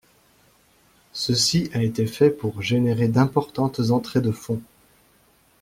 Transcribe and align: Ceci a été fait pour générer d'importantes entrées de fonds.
Ceci 1.13 1.69
a 1.75 1.83
été 1.83 2.07
fait 2.07 2.31
pour 2.31 2.63
générer 2.63 3.07
d'importantes 3.07 3.79
entrées 3.91 4.21
de 4.21 4.31
fonds. 4.31 4.63